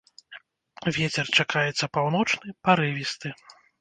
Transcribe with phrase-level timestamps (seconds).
[0.95, 3.27] Вецер чакаецца паўночны, парывісты.